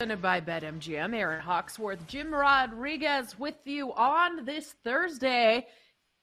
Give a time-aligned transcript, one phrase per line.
[0.00, 5.66] Presented by BetMGM, Aaron Hawksworth, Jim Rodriguez with you on this Thursday.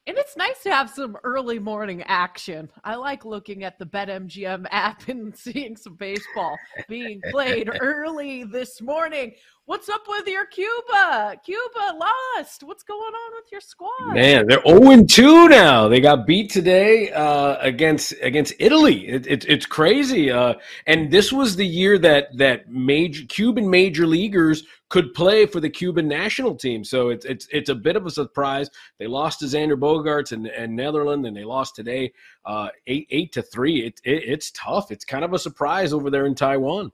[0.08, 2.72] And it's nice to have some early morning action.
[2.86, 6.56] I like looking at the BetMGM app and seeing some baseball
[6.88, 9.34] being played early this morning.
[9.68, 11.36] What's up with your Cuba?
[11.44, 12.62] Cuba lost.
[12.62, 14.14] What's going on with your squad?
[14.14, 15.88] Man, they're 0 2 now.
[15.88, 19.08] They got beat today uh, against against Italy.
[19.08, 20.30] It, it, it's crazy.
[20.30, 20.54] Uh,
[20.86, 25.70] and this was the year that that major Cuban major leaguers could play for the
[25.70, 26.84] Cuban national team.
[26.84, 28.70] So it's it's it's a bit of a surprise.
[29.00, 32.14] They lost to Xander Bogaerts and, and Netherlands, and they lost today
[32.46, 33.84] uh, eight eight to three.
[33.84, 34.92] It, it it's tough.
[34.92, 36.92] It's kind of a surprise over there in Taiwan.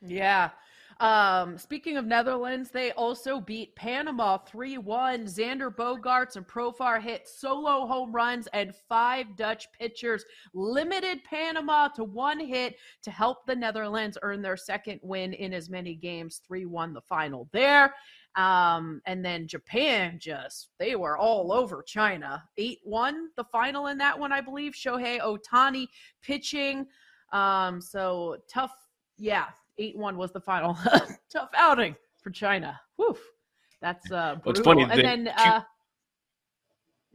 [0.00, 0.50] Yeah.
[1.02, 5.24] Um, speaking of Netherlands, they also beat Panama 3 1.
[5.24, 12.04] Xander Bogaerts and Profar hit solo home runs, and five Dutch pitchers limited Panama to
[12.04, 16.40] one hit to help the Netherlands earn their second win in as many games.
[16.46, 17.92] 3 1 the final there.
[18.36, 22.44] Um, and then Japan just, they were all over China.
[22.56, 24.72] 8 1 the final in that one, I believe.
[24.72, 25.88] Shohei Ohtani
[26.22, 26.86] pitching.
[27.32, 28.70] Um, so tough.
[29.18, 29.46] Yeah,
[29.78, 30.76] eight one was the final.
[31.32, 32.78] Tough outing for China.
[32.96, 33.16] Whew.
[33.80, 34.42] That's uh brutal.
[34.44, 35.62] What's funny, and the then uh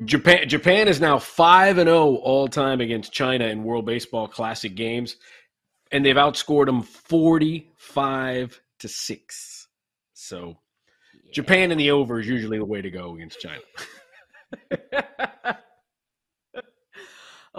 [0.05, 4.75] Japan Japan is now five and zero all time against China in World Baseball Classic
[4.75, 5.15] games,
[5.91, 9.67] and they've outscored them forty five to six.
[10.13, 10.57] So
[11.31, 13.61] Japan in the over is usually the way to go against China.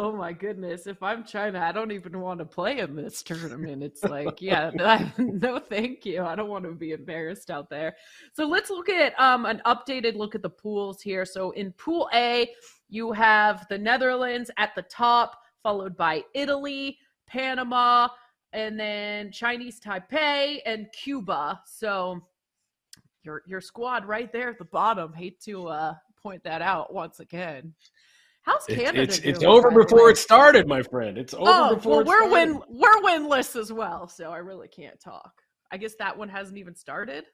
[0.00, 0.86] Oh my goodness.
[0.86, 3.82] If I'm China, I don't even want to play in this tournament.
[3.82, 4.70] It's like, yeah,
[5.18, 6.22] no, thank you.
[6.22, 7.96] I don't want to be embarrassed out there.
[8.32, 11.24] So let's look at um, an updated look at the pools here.
[11.24, 12.48] So in Pool A,
[12.88, 18.06] you have the Netherlands at the top, followed by Italy, Panama,
[18.52, 21.60] and then Chinese Taipei and Cuba.
[21.66, 22.20] So
[23.24, 25.12] your your squad right there at the bottom.
[25.12, 27.74] Hate to uh, point that out once again.
[28.48, 30.12] How's It's Canada it's, it's doing, over before way?
[30.12, 31.18] it started, my friend.
[31.18, 34.68] It's over Oh, before well, it we're win we're winless as well, so I really
[34.68, 35.32] can't talk.
[35.70, 37.24] I guess that one hasn't even started.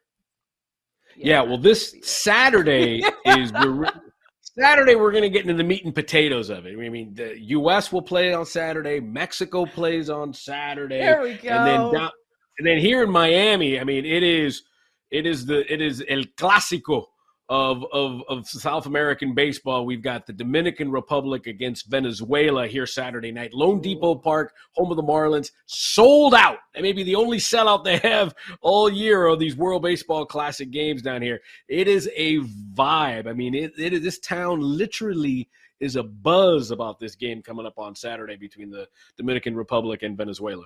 [1.16, 3.52] Yeah, well, this Saturday is
[4.58, 4.96] Saturday.
[4.96, 6.72] We're going to get into the meat and potatoes of it.
[6.76, 7.92] I mean, the U.S.
[7.92, 8.98] will play on Saturday.
[8.98, 10.98] Mexico plays on Saturday.
[10.98, 11.50] There we go.
[11.50, 12.10] And then down,
[12.58, 14.64] and then here in Miami, I mean, it is
[15.12, 17.04] it is the it is el clásico
[17.48, 19.84] of of of South American baseball.
[19.84, 23.52] We've got the Dominican Republic against Venezuela here Saturday night.
[23.52, 26.58] loanDepot Park, home of the Marlins, sold out.
[26.74, 30.70] That may be the only sellout they have all year of these World Baseball Classic
[30.70, 31.40] games down here.
[31.68, 32.38] It is a
[32.74, 33.28] vibe.
[33.28, 35.48] I mean, it, it is this town literally
[35.80, 38.88] is a buzz about this game coming up on Saturday between the
[39.18, 40.64] Dominican Republic and Venezuela.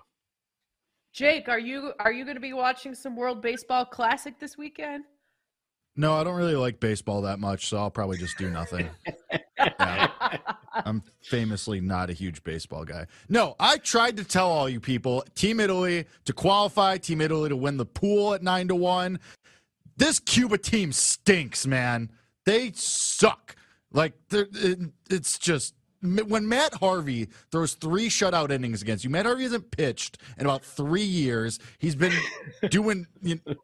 [1.12, 5.04] Jake, are you are you going to be watching some World Baseball Classic this weekend?
[5.98, 8.88] No, I don't really like baseball that much, so I'll probably just do nothing.
[9.80, 10.38] Yeah.
[10.72, 13.06] I'm famously not a huge baseball guy.
[13.28, 17.56] No, I tried to tell all you people Team Italy to qualify, Team Italy to
[17.56, 19.18] win the pool at 9 to 1.
[19.96, 22.12] This Cuba team stinks, man.
[22.46, 23.56] They suck.
[23.92, 24.78] Like it,
[25.10, 30.18] it's just when Matt Harvey throws three shutout innings against you, Matt Harvey hasn't pitched
[30.38, 31.58] in about three years.
[31.78, 32.12] He's been
[32.70, 33.54] doing you know,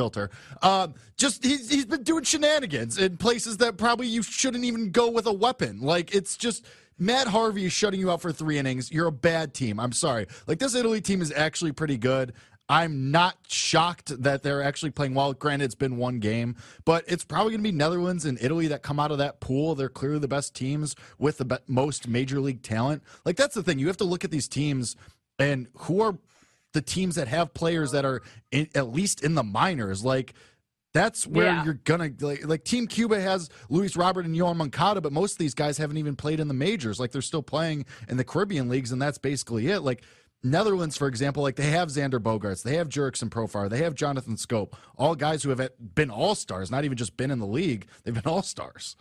[0.00, 0.30] filter.
[0.62, 5.10] Um, just he's he's been doing shenanigans in places that probably you shouldn't even go
[5.10, 5.82] with a weapon.
[5.82, 6.64] Like it's just
[6.98, 8.90] Matt Harvey is shutting you out for three innings.
[8.90, 9.78] You're a bad team.
[9.78, 10.26] I'm sorry.
[10.46, 12.32] Like this Italy team is actually pretty good.
[12.66, 15.34] I'm not shocked that they're actually playing well.
[15.34, 16.56] Granted, it's been one game,
[16.86, 19.74] but it's probably going to be Netherlands and Italy that come out of that pool.
[19.74, 23.02] They're clearly the best teams with the most major league talent.
[23.26, 23.78] Like that's the thing.
[23.78, 24.96] You have to look at these teams
[25.38, 26.16] and who are
[26.72, 30.04] the teams that have players that are in, at least in the minors.
[30.04, 30.34] Like
[30.92, 31.64] that's where Yeah.
[31.64, 35.38] you're gonna like, like Team Cuba has Luis Robert and Yoán Moncada, but most of
[35.38, 36.98] these guys haven't even played in the majors.
[36.98, 39.80] Like they're still playing in the Caribbean leagues, and that's basically it.
[39.80, 40.02] Like
[40.42, 44.36] Netherlands, for example, like they have Xander Bogaerts, they have Jurickson Profar, they have Jonathan
[44.36, 47.86] Schoop, all guys who have been all stars, not even just been in the league,
[48.04, 48.96] they've been all stars.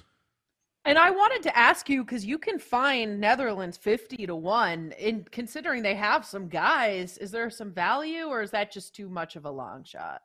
[0.86, 4.94] And I wanted to ask you because you can find Netherlands 50 to 1.
[4.98, 9.10] In considering they have some guys, is there some value or is that just too
[9.10, 10.22] much of a long shot?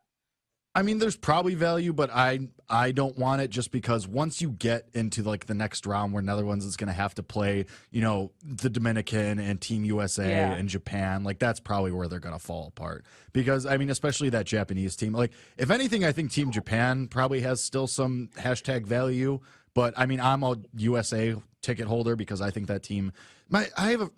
[0.76, 4.50] I mean, there's probably value, but I I don't want it just because once you
[4.50, 8.00] get into like the next round where Netherlands is going to have to play, you
[8.00, 10.52] know, the Dominican and Team USA Yeah.
[10.54, 13.04] and Japan, like that's probably where they're going to fall apart.
[13.32, 15.12] Because I mean, especially that Japanese team.
[15.12, 19.38] Like, if anything, I think Team Japan probably has still some hashtag value.
[19.74, 23.12] But I mean, I'm a USA ticket holder because I think that team.
[23.48, 24.10] My I have a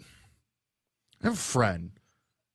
[1.23, 1.93] I have a friend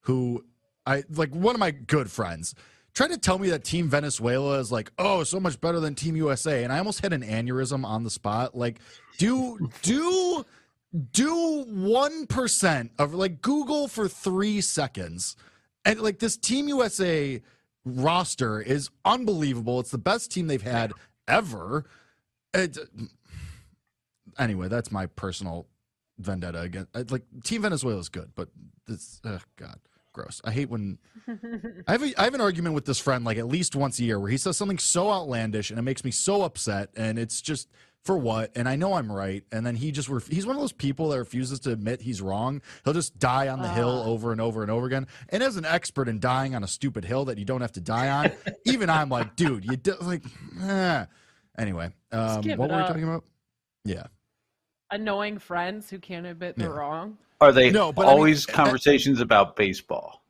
[0.01, 0.45] who
[0.85, 2.55] I like one of my good friends
[2.93, 6.15] tried to tell me that Team Venezuela is like, oh, so much better than Team
[6.15, 8.55] USA, and I almost had an aneurysm on the spot.
[8.55, 8.79] Like,
[9.17, 10.45] do do
[11.11, 15.35] do one percent of like Google for three seconds,
[15.85, 17.41] and like this Team USA
[17.85, 19.79] roster is unbelievable.
[19.79, 20.93] It's the best team they've had
[21.27, 21.85] ever.
[22.53, 22.77] It,
[24.37, 25.67] anyway, that's my personal
[26.17, 28.49] vendetta against like Team Venezuela is good, but
[28.87, 29.79] this oh God,
[30.13, 30.41] gross.
[30.43, 30.97] I hate when
[31.87, 34.03] I have a, I have an argument with this friend like at least once a
[34.03, 37.41] year where he says something so outlandish and it makes me so upset and it's
[37.41, 37.69] just
[38.03, 38.51] for what?
[38.55, 41.09] And I know I'm right, and then he just ref- he's one of those people
[41.09, 42.63] that refuses to admit he's wrong.
[42.83, 45.05] He'll just die on the hill over and over and over again.
[45.29, 47.79] And as an expert in dying on a stupid hill that you don't have to
[47.79, 48.31] die on,
[48.65, 50.23] even I'm like, dude, you do, like.
[50.63, 51.05] eh.
[51.61, 53.23] Anyway, um, what it were we talking about?
[53.85, 54.07] Yeah.
[54.89, 56.75] Annoying friends who can't admit they're Yeah.
[56.75, 57.17] wrong.
[57.39, 60.23] Are they No, but I mean- always conversations about baseball?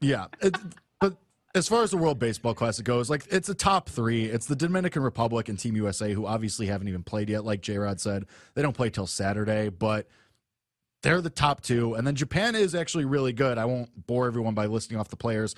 [0.00, 0.56] Yeah, it,
[1.00, 1.16] but
[1.54, 4.24] as far as the World Baseball Classic goes, like it's a top three.
[4.24, 7.44] It's the Dominican Republic and Team USA, who obviously haven't even played yet.
[7.44, 10.08] Like J Rod said, they don't play till Saturday, but
[11.02, 11.94] they're the top two.
[11.94, 13.58] And then Japan is actually really good.
[13.58, 15.54] I won't bore everyone by listing off the players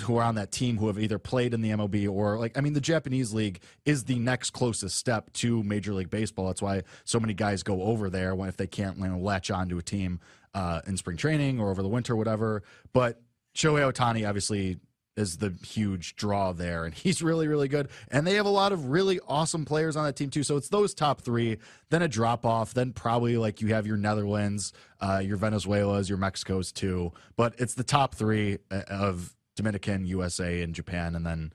[0.00, 2.60] who are on that team who have either played in the MLB or like I
[2.60, 6.46] mean the Japanese league is the next closest step to Major League Baseball.
[6.46, 9.50] That's why so many guys go over there when if they can't you know, latch
[9.50, 10.20] onto a team
[10.54, 12.62] uh, in spring training or over the winter, whatever.
[12.92, 13.20] But
[13.54, 14.78] Shohei Ohtani obviously
[15.16, 17.88] is the huge draw there, and he's really, really good.
[18.10, 20.42] And they have a lot of really awesome players on that team too.
[20.42, 21.58] So it's those top three,
[21.90, 26.18] then a drop off, then probably like you have your Netherlands, uh, your Venezuela's, your
[26.18, 27.12] Mexico's too.
[27.36, 31.52] But it's the top three uh, of Dominican, USA, and Japan, and then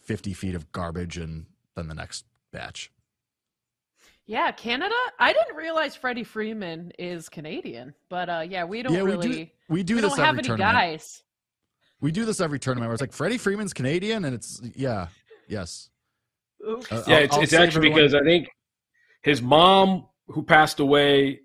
[0.00, 2.92] 50 feet of garbage, and then the next batch.
[4.26, 4.94] Yeah, Canada.
[5.18, 9.28] I didn't realize Freddie Freeman is Canadian, but uh, yeah, we don't Yeah, we really.
[9.44, 10.74] do- we do we this don't have every any tournament.
[10.74, 11.22] guys.
[12.00, 15.08] We do this every tournament where it's like Freddie Freeman's Canadian, and it's yeah,
[15.48, 15.88] yes.
[16.64, 16.76] Uh,
[17.06, 18.48] Yeah, I'll- it's, I'll it's actually everyone- because I think
[19.22, 21.40] his mom, who passed away,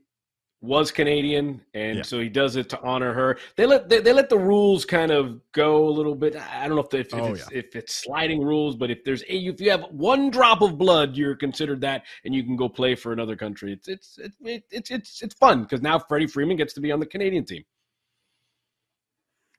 [0.67, 2.01] was Canadian, and Yeah.
[2.03, 3.37] so he does it to honor her.
[3.55, 6.35] They let they, they let the rules kind of go a little bit.
[6.35, 9.23] I don't know if, if, if, Oh, it's, if it's sliding rules, but if there's
[9.23, 12.69] a, if you have one drop of blood, you're considered that, and you can go
[12.69, 13.73] play for another country.
[13.73, 14.37] It's it's it's
[14.71, 17.63] it's it's, it's fun because now Freddie Freeman gets to be on the Canadian team.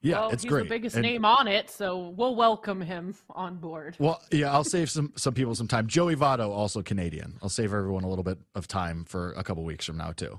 [0.01, 0.63] yeah, well, it's he's great.
[0.65, 3.97] the biggest And- name on it, so we'll welcome him on board.
[3.99, 5.87] Well, yeah, I'll save some some people some time.
[5.89, 7.39] Joey Votto, also Canadian.
[7.43, 10.39] I'll save everyone a little bit of time for a couple weeks from now too.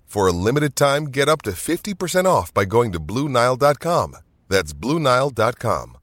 [0.11, 4.17] For a limited time, get up to 50% off by going to BlueNile.com.
[4.49, 5.97] That's BlueNile.com.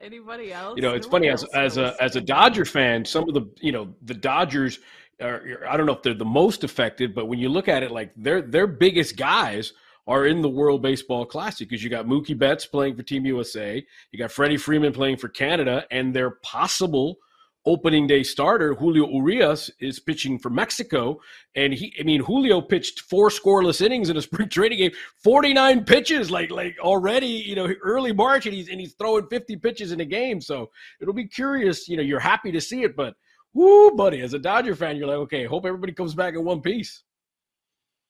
[0.00, 0.76] Anybody else?
[0.76, 3.46] You know, it's Who funny as as a as a Dodger fan, some of the
[3.60, 4.78] you know the Dodgers
[5.20, 7.90] are I don't know if they're the most affected, but when you look at it,
[7.90, 9.74] like their their biggest guys
[10.06, 13.84] are in the World Baseball Classic because you got Mookie Betts playing for Team USA,
[14.12, 17.18] you got Freddie Freeman playing for Canada, and they're possible
[17.66, 21.20] opening day starter Julio Urias is pitching for Mexico,
[21.54, 25.84] and he I mean Julio pitched four scoreless innings in a spring training game, 49
[25.84, 29.92] pitches like like already, you know, early March and he's and he's throwing 50 pitches
[29.92, 30.40] in a game.
[30.40, 33.14] So it'll be curious, you know, you're happy to see it, but
[33.52, 36.60] whoo, buddy, as a Dodger fan, you're like, okay, hope everybody comes back in one
[36.60, 37.02] piece.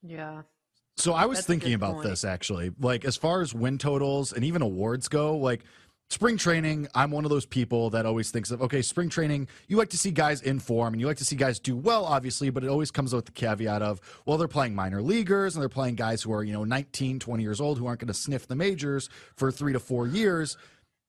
[0.03, 0.43] yeah.
[0.97, 2.09] so I was That's thinking about point.
[2.09, 2.71] this actually.
[2.79, 5.65] Like as far as win totals and even awards go, like
[6.11, 9.77] spring training, I'm one of those people that always thinks of, okay, spring training, you
[9.77, 12.51] like to see guys in form and you like to see guys do well, obviously,
[12.51, 15.69] but it always comes with the caveat of, well, they're playing minor leaguers and they're
[15.69, 18.49] playing guys who are, you know, 19, 20 years old who aren't going to sniff
[18.49, 20.57] the majors for three to four years.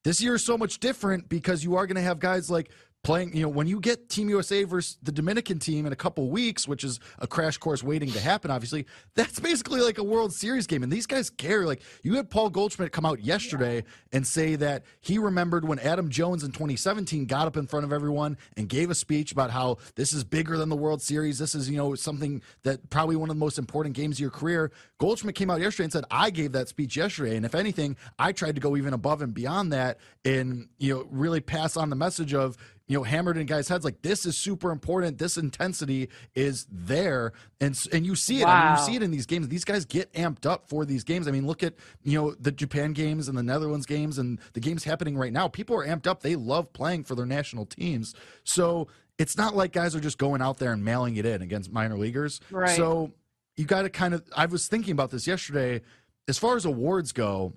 [0.03, 2.71] This year is so much different because you are going to have guys like
[3.03, 6.29] playing you know when you get team usa versus the dominican team in a couple
[6.29, 10.33] weeks which is a crash course waiting to happen obviously that's basically like a world
[10.33, 10.83] series game.
[10.83, 11.65] And these guys care.
[11.65, 16.09] Like you had paul goldschmidt come out yesterday and say that he remembered when adam
[16.09, 19.77] jones in 2017 got up in front of everyone and gave a speech about how
[19.95, 21.39] this is bigger than the world series.
[21.39, 24.31] This is you know something that probably one of the most important games of your
[24.31, 24.71] career.
[24.99, 27.35] Goldschmidt came out yesterday and said i gave that speech yesterday.
[27.35, 31.07] And if anything i tried to go even above and beyond that and you know
[31.09, 32.57] really pass on the message of
[32.91, 35.17] you know hammered in guys' heads like this is super important.
[35.17, 37.31] This intensity is there,
[37.61, 38.43] and and you see it.
[38.43, 38.51] Wow.
[38.51, 39.47] I mean, you see it in these games.
[39.47, 41.25] These guys get amped up for these games.
[41.25, 44.59] I mean, look at you know the Japan games and the Netherlands games and the
[44.59, 45.47] games happening right now.
[45.47, 46.21] People are amped up.
[46.21, 48.13] They love playing for their national teams.
[48.43, 51.71] So it's not like guys are just going out there and mailing it in against
[51.71, 52.41] minor leaguers.
[52.51, 52.75] Right.
[52.75, 53.13] So
[53.55, 54.21] you got to kind of.
[54.35, 55.79] I was thinking about this yesterday.
[56.27, 57.53] As far as awards go,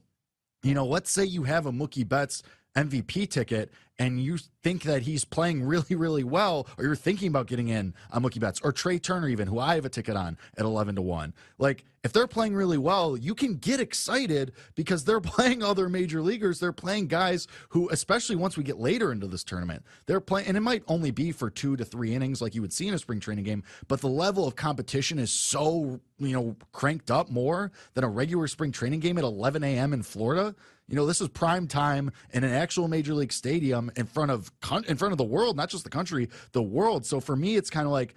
[0.62, 2.44] you know, let's say you have a Mookie Betts
[2.76, 7.46] MVP ticket and you think that he's playing really, really well, or you're thinking about
[7.46, 10.36] getting in on Mookie Betts or Trea Turner, even who I have a ticket on
[10.56, 11.32] at 11 to 1.
[11.58, 16.22] Like, if they're playing really well, you can get excited because they're playing other major
[16.22, 16.58] leaguers.
[16.58, 20.56] They're playing guys who, especially once we get later into this tournament, they're playing, and
[20.56, 22.98] it might only be for two to three innings like you would see in a
[22.98, 27.70] spring training game, but the level of competition is so, you know, cranked up more
[27.94, 29.92] than a regular spring training game at 11 a.m.
[29.92, 30.54] in Florida
[30.88, 34.30] you know, this is prime time in an actual major league stadium Um, in front
[34.30, 34.50] of
[34.88, 37.06] in front of the world, not just the country, the world.
[37.06, 38.14] So for me, it's kind of like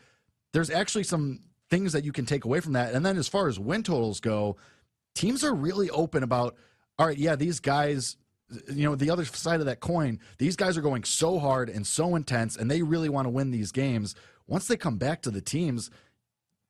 [0.54, 2.94] there's actually some things that you can take away from that.
[2.94, 4.58] And then as far as win totals go,
[5.16, 6.56] teams are really open about.
[7.00, 8.18] All right, yeah, these guys
[8.70, 11.86] you know the other side of that coin these guys are going so hard and
[11.86, 14.16] so intense and they really want to win these games
[14.48, 15.92] once they come back to the teams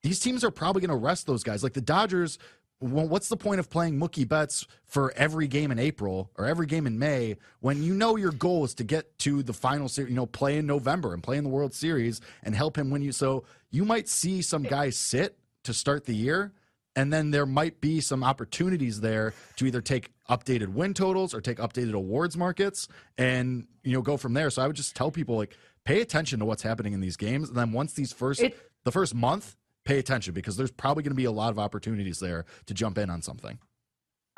[0.02, 2.40] these teams are probably going to rest those guys like the dodgers
[2.80, 6.68] well, what's the point of playing Mookie Betts for every game in April or every
[6.68, 10.12] game in May when you know your goal is to get to the final series,
[10.12, 13.02] you know, play in November and play in the World Series and help him win
[13.02, 13.12] you.
[13.12, 16.54] So you might see some guys sit to start the year,
[16.96, 21.42] and then there might be some opportunities there to either take updated win totals or
[21.42, 24.50] take updated awards markets and you know go from there.
[24.50, 27.50] So I would just tell people like pay attention to what's happening in these games,
[27.50, 29.57] and then once these first it, the first month
[29.88, 32.98] pay attention because there's probably going to be a lot of opportunities there to jump
[32.98, 33.58] in on something.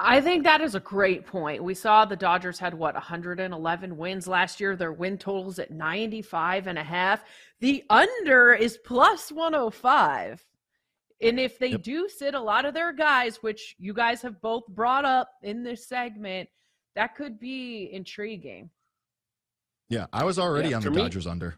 [0.02, 1.62] I think that is a great point.
[1.62, 4.78] We saw the Dodgers had what 111 wins last year.
[4.78, 7.24] Their win totals at 95 and a half.
[7.60, 10.46] The under is plus 105.
[11.22, 11.84] And if they yep.
[11.84, 15.64] do sit a lot of their guys, which you guys have both brought up in
[15.64, 16.48] this segment,
[16.96, 18.70] that could be intriguing.
[19.90, 21.58] Yeah, I was already yeah, on the me, Dodgers under.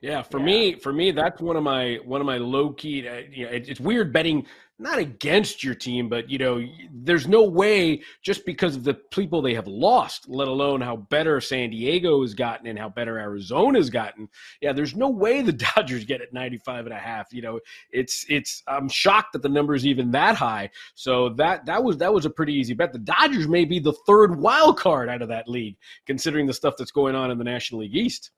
[0.00, 0.44] Yeah, for yeah.
[0.44, 3.08] me, for me, that's one of my one of my low key.
[3.08, 4.46] Uh, you know, it, it's weird betting
[4.78, 9.42] not against your team, but you know, there's no way just because of the people
[9.42, 13.78] they have lost, let alone how better San Diego has gotten and how better Arizona
[13.78, 14.28] has gotten.
[14.60, 17.32] Yeah, there's no way the Dodgers get at 95 and a half.
[17.32, 20.70] You know, it's it's I'm shocked that the number is even that high.
[20.94, 22.92] So that that was that was a pretty easy bet.
[22.92, 25.76] The Dodgers may be the third wild card out of that league,
[26.06, 28.30] considering the stuff that's going on in the National League East.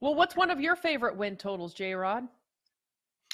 [0.00, 2.28] Well, what's one of your favorite win totals, J Rod?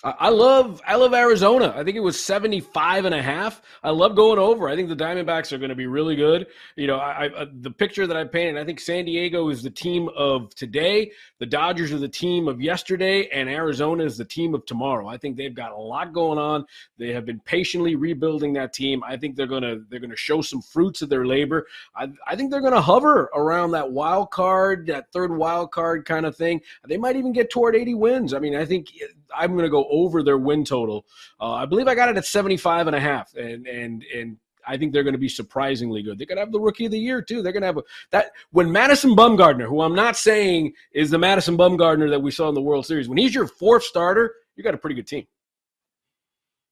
[0.05, 1.73] I love I love Arizona.
[1.77, 3.63] I think it was 75 and a half.
[3.85, 4.69] I love going over.
[4.69, 6.49] I think the Diamondbacks are going to be really good.
[6.75, 9.63] You know, I, I, uh, the picture that I painted, I think San Diego is
[9.63, 14.25] the team of today, the Dodgers are the team of yesterday, and Arizona is the
[14.25, 15.07] team of tomorrow.
[15.07, 16.67] I think they've got a lot going on.
[16.99, 19.05] They have been patiently rebuilding that team.
[19.05, 21.69] I think they're going to they're going to show some fruits of their labor.
[21.95, 26.07] I, I think they're going to hover around that wild card, that third wild card
[26.07, 26.61] kind of thing.
[26.89, 28.35] They might even get toward 80 wins.
[28.35, 28.89] I mean, I think
[29.35, 31.07] I'm going to go over their win total.
[31.41, 34.37] Uh, I believe I got it at 75 and a half, and and and
[34.67, 36.19] I think they're going to be surprisingly good.
[36.19, 37.43] They're going to have the rookie of the year too.
[37.43, 41.19] They're going to have a, that when Madison Bumgarner, who I'm not saying is the
[41.19, 44.63] Madison Bumgarner that we saw in the World Series, when he's your fourth starter, you
[44.63, 45.27] got a pretty good team.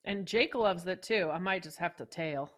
[0.05, 1.31] And Jake loves it too.
[1.33, 2.51] I might just have to tail.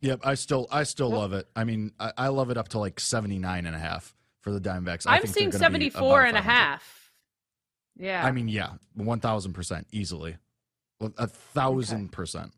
[0.00, 1.48] Yep, I still I still love it.
[1.56, 4.60] I mean, I, I, love it up to like 79 and a half for the
[4.60, 5.06] Diamondbacks.
[5.06, 7.07] I I'm seeing 74 and a half.
[7.98, 8.24] Yeah.
[8.24, 10.36] I mean, yeah, 1000% easily.
[11.00, 12.10] A thousand okay.
[12.10, 12.52] percent.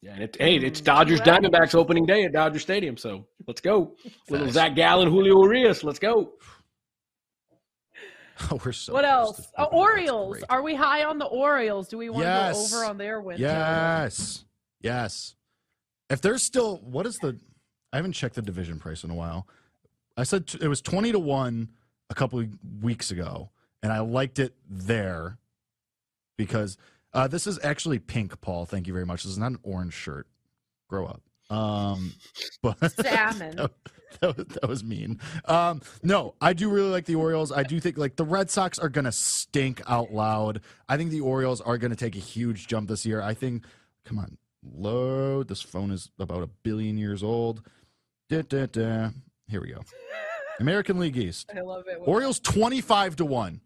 [0.00, 3.96] Yeah, and it, hey, it's Dodgers Diamondbacks opening day at Dodger Stadium, so let's go.
[4.30, 6.34] Little Zac Gallen, Julio Urias, let's go.
[8.50, 8.92] Oh, we're so.
[8.92, 9.48] What else?
[9.56, 10.42] Uh, Orioles.
[10.48, 11.88] Are we high on the Orioles?
[11.88, 12.64] Do we want yes.
[12.64, 13.40] to go over on their win?
[13.40, 14.44] Yes.
[14.80, 15.34] Yes.
[16.10, 17.38] If there's still, what is the
[17.92, 19.46] I haven't checked the division price in a while.
[20.16, 21.68] I said t- it was 20 to 1
[22.10, 22.48] a couple of
[22.82, 23.50] weeks ago,
[23.82, 25.38] and I liked it there
[26.36, 26.76] because
[27.12, 28.66] uh, this is actually pink, Paul.
[28.66, 29.22] Thank you very much.
[29.22, 30.26] This is not an orange shirt.
[30.88, 31.22] Grow up.
[31.50, 32.14] Um,
[32.62, 33.56] but Salmon.
[33.56, 33.70] that,
[34.20, 35.20] that was, that was mean.
[35.46, 37.52] Um, no, I do really like the Orioles.
[37.52, 40.60] I do think like the Red Sox are going to stink out loud.
[40.88, 43.22] I think the Orioles are going to take a huge jump this year.
[43.22, 43.64] I think,
[44.04, 45.48] come on, load.
[45.48, 47.62] This phone is about a billion years old.
[48.28, 49.10] Da, da, da.
[49.48, 49.80] Here we go.
[50.60, 51.50] American League East.
[51.56, 51.98] I love it.
[52.00, 53.60] Orioles 25 to 1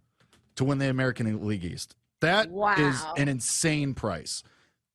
[0.57, 1.95] to win the American League East.
[2.21, 3.15] That is Wow.
[3.17, 4.43] an insane price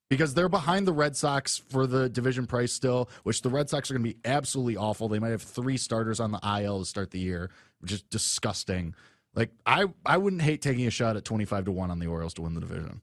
[0.10, 3.92] because they're behind the Red Sox for the division price still, which the Red Sox
[3.92, 5.10] are going to be absolutely awful.
[5.10, 8.96] They might have three starters on the IL to start the year, which is disgusting.
[9.36, 12.34] Like I, I wouldn't hate taking a shot at 25 to 1 on the Orioles
[12.36, 13.02] to win the division.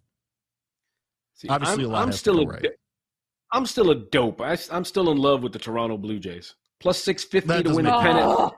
[1.34, 2.66] See, Obviously, I'm, a lot I'm has to still go a, right.
[3.52, 4.40] I'm still a dope.
[4.40, 6.54] I, am still in love with the Toronto Blue Jays.
[6.80, 8.24] Plus six fifty to win the pennant.
[8.26, 8.52] Oh,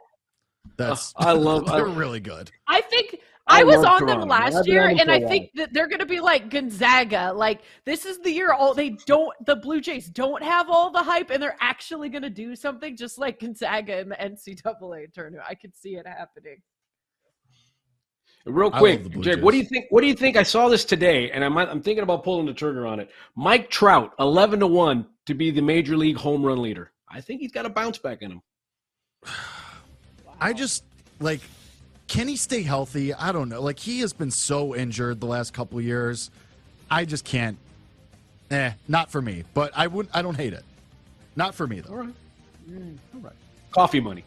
[0.77, 2.51] That's I love- I- they're really good.
[2.69, 3.16] I think
[3.57, 4.27] I I, was on them Toronto.
[4.27, 5.29] Last year, and for a I while.
[5.29, 7.33] think that they're going to be like Gonzaga.
[7.35, 9.33] Like this is the year all they don't.
[9.47, 12.97] The Blue Jays don't have all the hype, and they're actually going to do something,
[12.97, 15.45] just like Gonzaga in the NCAA tournament.
[15.49, 16.63] I could see it happening.
[18.45, 19.87] Real quick, love Jake, what do you think?
[19.91, 20.37] What do you think?
[20.37, 23.11] I saw this today, and I'm I'm thinking about pulling the trigger on it.
[23.35, 26.93] Mike Trout, eleven to one to be the major league home run leader.
[27.09, 28.43] I think he's got a bounce back in him.
[30.41, 30.85] I just
[31.19, 31.41] like
[32.17, 33.13] can he stay healthy?
[33.13, 33.61] I don't know.
[33.61, 36.31] Like he has been so injured the last couple years.
[36.91, 37.59] I just can't.
[38.51, 39.45] Eh, not for me.
[39.53, 40.17] But I wouldn't.
[40.17, 40.65] I don't hate it.
[41.37, 41.91] Not for me though.
[41.91, 42.15] All right,
[43.15, 43.35] all right.
[43.71, 44.25] Coffee money.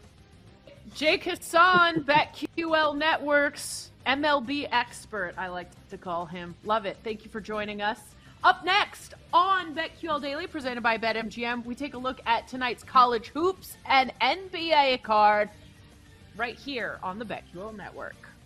[0.94, 6.54] Jake Hassan, BetQL Networks, MLB expert, I like to call him.
[6.66, 6.98] Love it.
[7.04, 8.00] Thank you for joining us.
[8.44, 13.28] Up next on BetQL Daily, presented by BetMGM, we take a look at tonight's college
[13.30, 15.50] hoops and NBA card
[16.40, 18.29] right here on the BetQL Network.